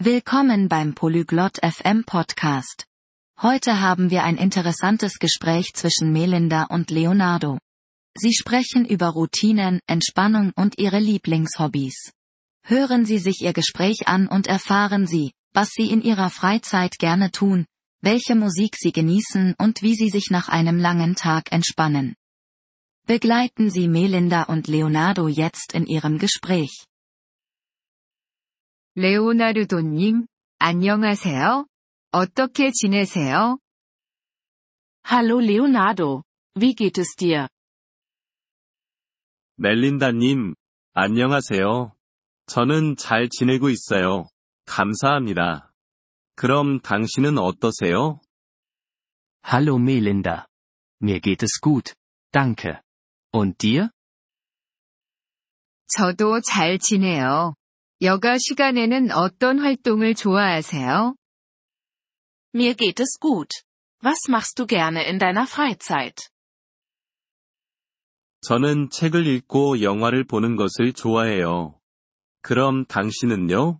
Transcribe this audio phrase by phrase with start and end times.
[0.00, 2.86] Willkommen beim Polyglot FM Podcast.
[3.42, 7.58] Heute haben wir ein interessantes Gespräch zwischen Melinda und Leonardo.
[8.16, 12.12] Sie sprechen über Routinen, Entspannung und ihre Lieblingshobbys.
[12.62, 17.32] Hören Sie sich Ihr Gespräch an und erfahren Sie, was Sie in Ihrer Freizeit gerne
[17.32, 17.66] tun,
[18.00, 22.14] welche Musik Sie genießen und wie Sie sich nach einem langen Tag entspannen.
[23.08, 26.87] Begleiten Sie Melinda und Leonardo jetzt in ihrem Gespräch.
[29.00, 30.26] 레오나르도님,
[30.58, 31.66] 안녕하세요.
[32.10, 33.60] 어떻게 지내세요?
[35.08, 36.24] Hallo Leonardo,
[36.56, 37.46] wie geht es dir?
[39.54, 40.56] 멜린다님,
[40.94, 41.92] 안녕하세요.
[42.46, 44.26] 저는 잘 지내고 있어요.
[44.66, 45.70] 감사합니다.
[46.34, 48.20] 그럼 당신은 어떠세요?
[49.46, 50.46] Hallo Melinda.
[51.00, 51.94] Mir geht es gut.
[52.32, 52.80] Danke.
[53.32, 53.90] Und dir?
[55.86, 57.54] 저도 잘 지내요.
[58.01, 61.15] 여가 시간에는 어떤 활동을 좋아하세요?
[62.53, 63.49] Mir geht es gut.
[64.03, 66.29] Was machst du gerne in deiner Freizeit?
[68.41, 71.79] 저는 책을 읽고 영화를 보는 것을 좋아해요.
[72.41, 73.79] 그럼 당신은요?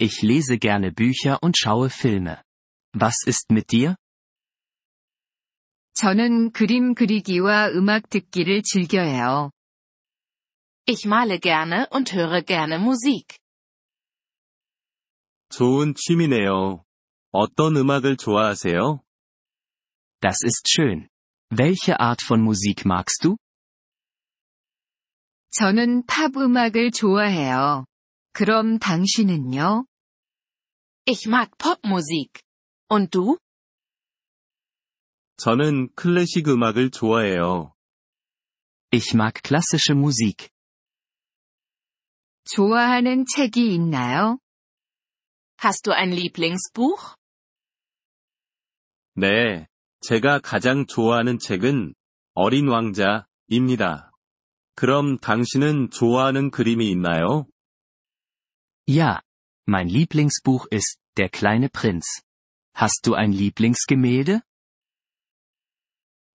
[0.00, 2.42] Ich lese gerne Bücher und schaue Filme.
[2.98, 3.96] Was ist mit dir?
[5.92, 9.50] 저는 그림 그리기와 음악 듣기를 즐겨해요.
[10.86, 13.38] Ich male gerne und höre gerne Musik.
[15.50, 16.84] 좋은 취미네요.
[17.32, 19.00] 어떤 음악을 좋아하세요?
[20.20, 21.08] Das ist schön.
[21.50, 23.36] Welche Art von Musik magst du?
[25.50, 27.86] 저는 팝 음악을 좋아해요.
[28.32, 29.86] 그럼 당신은요?
[31.06, 32.42] Ich mag Popmusik.
[32.90, 33.38] Und du?
[35.36, 37.74] 저는 클래식 음악을 좋아해요.
[38.92, 40.50] Ich mag klassische Musik.
[42.51, 44.39] 좋아하는 책이 있나요?
[45.63, 47.15] Hast du ein Lieblingsbuch?
[49.15, 49.67] 네,
[50.01, 51.93] 제가 가장 좋아하는 책은
[52.33, 54.11] 어린 왕자입니다.
[54.75, 57.45] 그럼 당신은 좋아하는 그림이 있나요?
[58.87, 59.21] Ja.
[59.67, 62.23] Mein Lieblingsbuch ist Der kleine Prinz.
[62.73, 64.41] Hast du ein Lieblingsgemälde?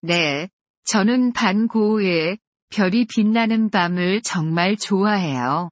[0.03, 0.51] 네.
[0.85, 2.39] 저는 반 고흐의
[2.69, 5.71] 별이 빛나는 밤을 정말 좋아해요.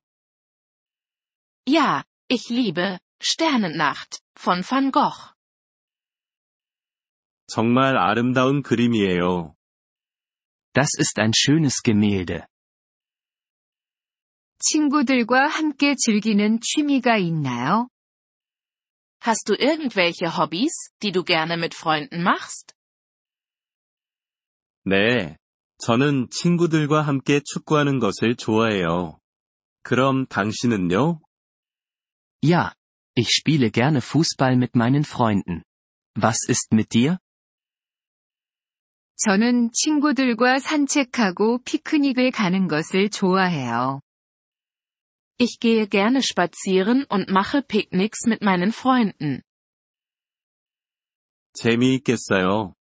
[1.69, 5.33] Ja, ich liebe Sternennacht von Van Gogh.
[7.47, 9.56] 정말 아름다운 그림이에요.
[10.73, 12.47] Das ist ein schönes Gemälde.
[14.59, 17.88] 친구들과 함께 즐기는 취미가 있나요?
[19.22, 22.73] Hast du irgendwelche Hobbys, die du gerne mit Freunden machst?
[24.83, 25.38] 네,
[25.79, 29.19] 저는 친구들과 함께 축구하는 것을 좋아해요.
[29.83, 31.22] 그럼 당신은요?
[32.44, 32.73] Ja.
[33.17, 35.63] Ich spiele gerne Fußball mit meinen Freunden.
[36.16, 37.17] Was ist mit dir?
[39.17, 44.01] 저는 친구들과 산책하고 피크닉을 가는 것을 좋아해요.
[45.38, 49.41] Ich gehe gerne spazieren und mache Picknicks mit meinen Freunden.
[51.53, 52.75] 재미있겠어요.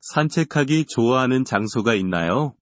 [0.00, 2.54] 산책하기 좋아하는 장소가 있나요?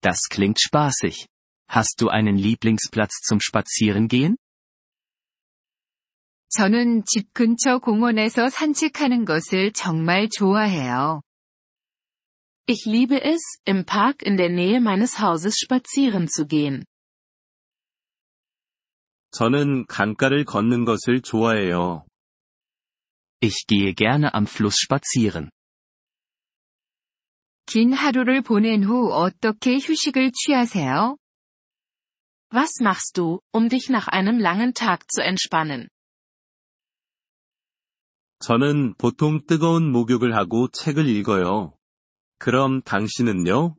[0.00, 1.28] Das klingt spaßig.
[1.68, 4.36] Hast du einen Lieblingsplatz zum Spazierengehen?
[6.52, 11.22] 저는 집 근처 공원에서 산책하는 것을 정말 좋아해요.
[12.66, 16.84] Ich liebe es, im Park in der Nähe meines Hauses spazieren zu gehen.
[19.30, 22.04] 저는 강가를 걷는 것을 좋아해요.
[23.40, 25.50] Ich gehe gerne am Fluss spazieren.
[27.66, 31.16] 긴 하루를 보낸 후 어떻게 휴식을 취하세요?
[32.52, 35.88] Was machst du, um dich nach einem langen Tag zu entspannen?
[38.42, 41.74] 저는 보통 뜨거운 목욕을 하고 책을 읽어요.
[42.38, 43.76] 그럼 당신은요?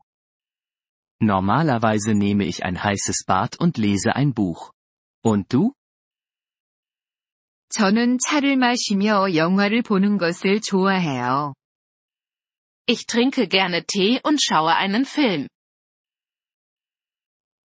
[1.22, 4.72] Normalerweise nehme ich ein heißes Bad und lese ein Buch.
[5.24, 5.74] Und du?
[7.70, 11.54] 저는 차를 마시며 영화를 보는 것을 좋아해요.
[12.88, 15.48] Ich trinke gerne Tee und schaue einen Film.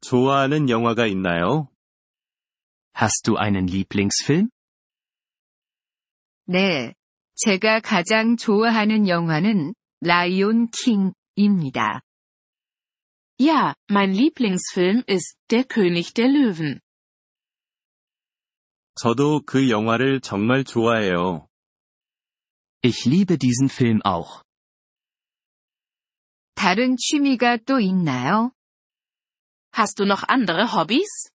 [0.03, 1.69] 좋아하는 영화가 있나요?
[2.95, 4.51] Hast du einen Lieblingsfilm?
[6.49, 6.95] 네.
[7.37, 12.03] 제가 가장 좋아하는 영화는 라이온 킹입니다.
[13.39, 16.81] Ja, mein Lieblingsfilm ist Der König der Löwen.
[18.95, 21.49] 저도 그 영화를 정말 좋아해요.
[22.83, 24.43] Ich liebe diesen Film auch.
[26.55, 28.53] 다른 취미가 또 있나요?
[29.73, 31.31] Hast du noch andere Hobbys?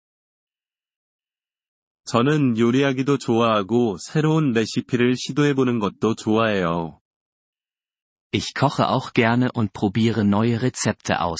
[2.11, 6.99] 저는 요리하기도 좋아하고 새로운 레시피를 시도해보는 것도 좋아해요.
[8.33, 11.39] Ich koche auch gerne und probiere neue Rezepte aus.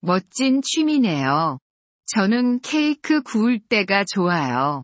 [0.00, 1.58] 멋진 취미네요.
[2.06, 4.82] 저는 케이크 구울 때가 좋아요.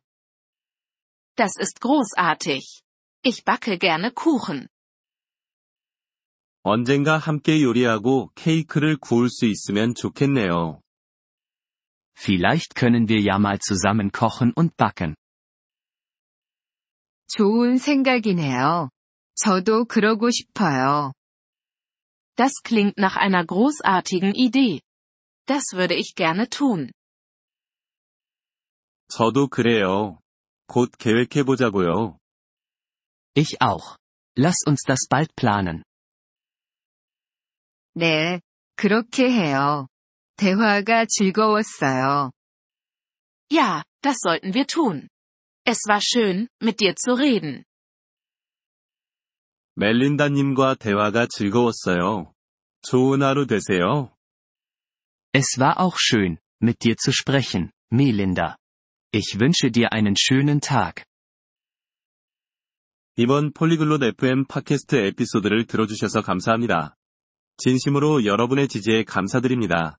[1.35, 2.83] Das ist großartig.
[3.25, 4.69] Ich backe gerne Kuchen.
[6.65, 10.84] 언젠가 함께 요리하고 케이크를 구울 수 있으면 좋겠네요.
[12.16, 15.16] Vielleicht können wir ja mal zusammen kochen und backen.
[17.28, 18.90] 좋은 생각이네요.
[19.36, 21.14] 저도 그러고 싶어요.
[22.36, 24.82] Das klingt nach einer großartigen Idee.
[25.46, 26.92] Das würde ich gerne tun.
[29.10, 30.20] 저도 그래요.
[30.68, 32.18] 곧 계획해보자고요.
[33.36, 33.98] Ich auch.
[34.38, 35.84] Lass uns das bald planen.
[37.96, 38.42] 네,
[38.76, 39.88] 그렇게 해요.
[40.37, 42.33] 대화가 즐거웠어요.
[43.51, 45.09] Ja, das sollten wir tun.
[45.65, 47.65] Es war schön, mit dir zu reden.
[49.77, 52.33] 멜린다님과 대화가 즐거웠어요.
[52.83, 54.15] 좋은 하루 되세요.
[55.33, 58.57] Es war auch schön, mit dir zu sprechen, Melinda.
[59.13, 61.05] Ich wünsche dir einen schönen Tag.
[63.17, 66.97] 이번 폴리글롯 FM 팟캐스트 에피소드를 들어주셔서 감사합니다.
[67.57, 69.99] 진심으로 여러분의 지지에 감사드립니다.